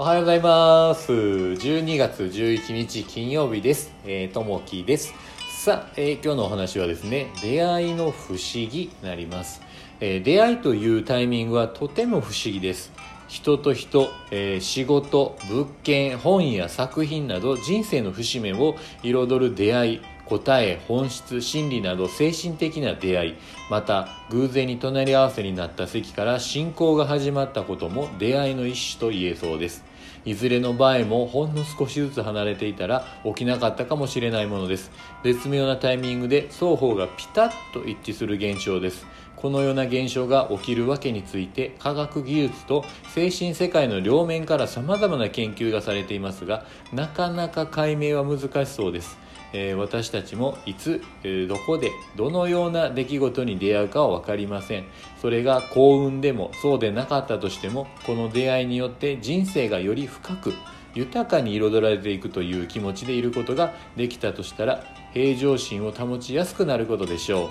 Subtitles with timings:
[0.00, 1.10] おはようございます。
[1.10, 3.92] 12月11日金曜日です。
[4.06, 5.12] えーともきです。
[5.48, 9.60] さあ、えー今日のお話はですね、出会いの不思議になります。
[9.98, 12.92] えー出会いというタイミングはとても不思議です。
[13.26, 23.34] 人と人、えー仕事、物件、本や作品など人生の節目を彩る出会い、答え、本質、心理など精神的な出会い、
[23.68, 29.87] また偶然に隣り合わせになった席から信仰が始まったことも出会いの一種と言えそうです。
[30.24, 34.90] いずれの場合もほんの少しずつ離れていたら起きなかったかもしれないものです。
[35.24, 39.06] 絶妙なタイミングで双方がピタッと一致する現象です。
[39.36, 42.84] このような現象が起きるわけについて科学技術と
[43.14, 49.16] 精神世界の両面から様々な研究がされていますがなかなか解明は難しそうです。
[49.52, 51.02] え私たちもいつ、
[51.48, 54.84] どこでどのような出来事に出会うかは分かりません。
[55.20, 60.52] それが幸運でもそうでなかったとしてもこの出会いによって人生がより深く
[60.94, 67.50] 豊かに彩られていくという気持ちでいることができたとしたら平常心を保ちやすくなることでしょ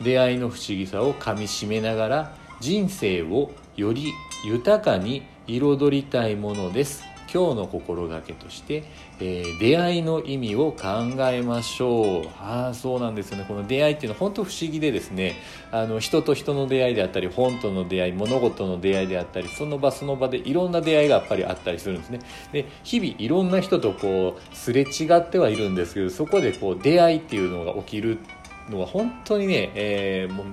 [0.00, 0.04] う。
[0.04, 4.12] 出会いの不思議さをかみしめながら人生をより
[4.44, 7.13] 豊かに彩りたいものです。
[7.34, 8.84] 今日の心がけとして、
[9.18, 10.86] えー出会いの意味を考
[11.30, 12.26] えましょう。
[12.40, 13.44] ああそうなんですよね。
[13.48, 15.34] この出会いっていうのは本当不思議でですね
[15.72, 22.20] あの人と人の出会いであったり本との出会い物事の出会いであったりその場その場でいろんな出会いがやっぱりあったりするんですね。
[22.52, 28.18] で日々いろんな人とこうすれ違ってはいるんですけどそこでこう出会いっていうのが起きる
[28.70, 30.46] のは本当にね、えーもう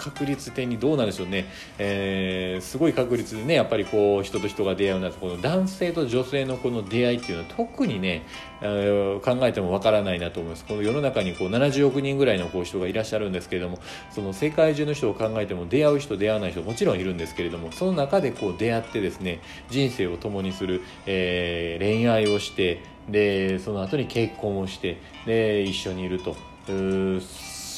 [0.00, 1.44] 確率的にどうなんでしょうね、
[1.78, 8.22] えーすごい確率でねやっぱりこう人と人が出会うなとこの男性と女性のこの出会いっていうのは特にね、
[8.62, 10.64] えー考えてもわからないなと思います。
[10.64, 13.78] この世の中にこう70億人ぐらいのこう人がいらっしゃるんですけれども
[14.10, 26.36] その世界中の人を考えても出会う人出会わない人もちろんいるんですけれどもその中でこう出会ってですね人生を共にする、えー恋愛をしてでその後に結婚をしてで一緒にいると。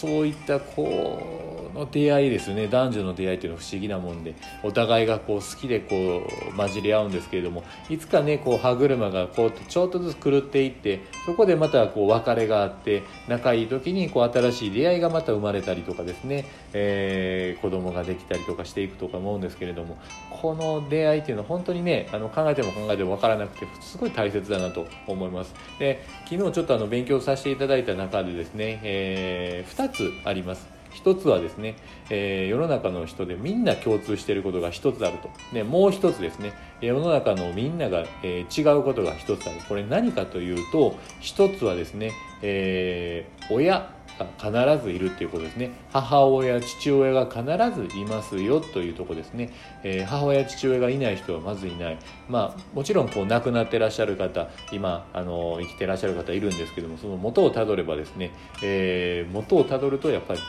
[0.02, 2.66] そういったこうの出会いですね。
[2.66, 19.98] 男女の出会いというのは不思議なもんでお互いがこう好きでこう混じり合うんですけれどもいつかねこう歯車がこうちょっとずつ狂っていってそこでまたこう別れがあって仲いい時にこう新しい出会いがまた生まれたりとかですね、えー子供ができたりとかしていくとか思うんですけれども
[20.30, 25.54] この出会いっていうのは本当にねあの考えても考えても分からなくてすごい大切だなと思います。
[25.78, 31.76] で昨日ちょっとあの勉強させていただいた中でですね、え2つあります一つはですね、
[32.10, 35.30] えー世の中の人でみんな共通していることが一つあると。
[35.53, 39.60] で、もう一つですね、世の中のみんなが、えー違うことが一つある。
[39.69, 44.26] これ何かというと、一つはですね、えー親が
[44.74, 45.70] 必ずいるっていうことですね。
[45.92, 47.42] 母親、父親が必
[47.90, 49.50] ずいますよというところですね。
[49.82, 51.98] えー母親、父親がいない人はまずいない。
[52.28, 58.30] まあ、もちろんこう亡くなってらっしゃる方、今、あの、生きてらっしゃる方いるんですけども、その元をたどればですね、
[58.62, 60.40] えー元をたどるとやっぱり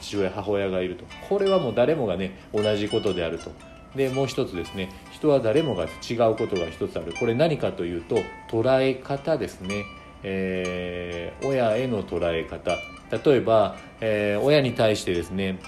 [0.00, 1.04] 父親、母親がいると。
[1.28, 3.50] これはもう誰もがね、同じことであると。
[3.96, 7.14] で、もう一つですね、人は誰もが違うことが一つある。
[7.18, 8.18] これ何かというと、
[8.50, 9.84] 捉え方ですね。
[10.22, 12.76] えー親への捉え方。
[13.10, 15.58] 例えば、えー親に対してですね、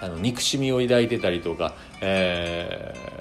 [0.00, 3.18] あの憎しみを抱いてたりとか、えー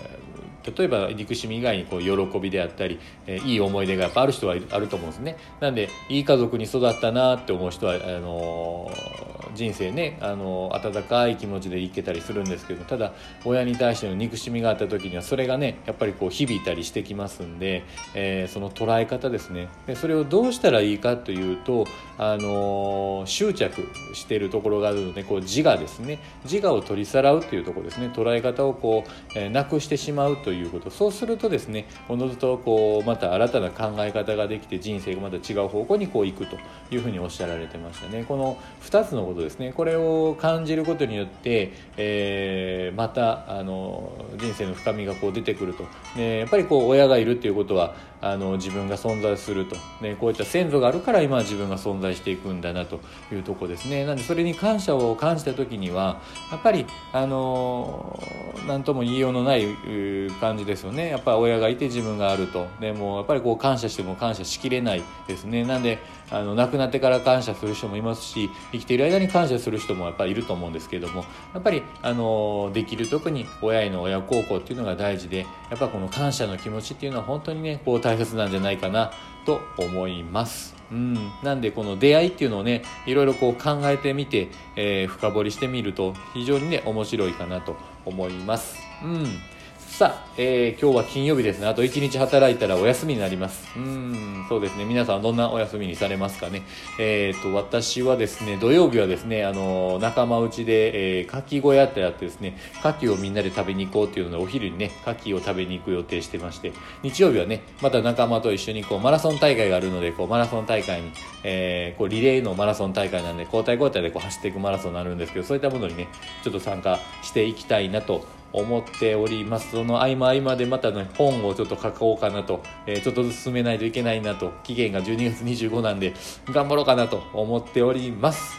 [0.77, 5.37] 例えば憎しみ以外にこう喜びであったり、えーいい思い出がやっぱある人はあると思うんですね。
[5.61, 13.13] なんでいい家族に育ったなって思う人はあのー人生ね、あの温かい気持ちでいけたりするんですけどただ
[13.43, 19.67] 親に対しての憎しみがあった時にはそれがねやっぱりこう響いたりしてきますんで、えーその捉え方ですね。
[19.87, 21.85] でそれをどうしたらいいかというと、
[22.17, 26.19] あの執着しているところがあるのでこう自我ですね。
[26.43, 28.11] 自我を取りさらうというところですね。
[28.13, 30.91] 捉え方をこう、えーなくしてしまうということ。
[30.91, 36.57] そうするとですねおのずとこうまた新たな考え方ができて人生がまた違う方向にこう行くと
[36.91, 38.23] いうふうにおっしゃられてましたね。
[38.27, 39.73] この2つのことですね。
[39.73, 45.85] これを感じることによって、えーまたあの人生の深みがこう出てくると、
[46.15, 52.99] ね、やっぱりこう親がいるっていうことはあの自分が存在すると、ね、こういった先祖があるから今は自分が存在していくんだなと
[53.31, 54.05] いうとこですね。
[54.05, 56.19] なんでそれに感謝を感じた時には
[56.51, 58.19] やっぱりあの
[58.67, 61.09] 何とも言いようのないう感じですよね。
[61.09, 62.67] やっぱり親がいて自分があると。
[62.79, 65.63] でもうやっぱりこう感謝しても感謝しきれないですね。
[65.63, 65.99] なんで
[66.29, 79.11] あの亡くなってから感謝する人もいますし生きている間に感謝する人もやっぱりいると思うんですけれどもやっぱりあのできる時に親への親孝行っていうのが大事でやっぱこの感謝の気持ちっていうのは本当にねこう大切なんじゃないかな
[79.45, 80.73] と思います。
[80.89, 87.75] うん、なんでこの出会いっていうのをねいろいろこう考えてみて、えー深掘りしてみると非常にね面白いかなと
[88.05, 88.77] 思います。
[89.03, 89.56] うん
[89.87, 91.65] さあ、えー、今日は金曜日ですね。
[91.65, 93.67] あと1日働いたらお休みになります。
[93.75, 94.85] うん、そうですね。
[94.85, 96.61] 皆さんどんなお休みにされますかね。
[96.99, 111.11] えっ、ー、と、私はですね、土曜日はですね、あの、仲間内で、えー、牡蠣小屋ってやってですね、牡蠣をみんなで食べに行こうっていうので、お昼にね、牡蠣を食べに行く予定してまして、日曜日はね、また仲間と一緒にこう、マラソン大会があるので、こう、マラソン大会に、
[111.43, 116.09] えー、こう、リレーのマラソン大会なんで、交代交代でこう、走っていくマラソンになるんですけど、そういったものにね、
[116.43, 119.71] ちょっと参加していきたいなと思っております。
[119.71, 126.13] その合間合間でまたね本をちょっと書こうかなと、えー、ちょっとずつ進めないといけないなと期限が12月25なんで
[126.49, 128.57] 頑張ろうかなと思っております。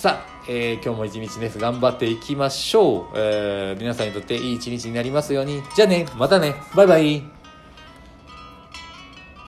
[0.00, 5.62] さあ、えー、今日も一日です頑張っていきましょう、えー、皆さんにとっていい一日になりますように。
[5.74, 6.54] じゃあねまたね。
[6.74, 7.37] バイバイ。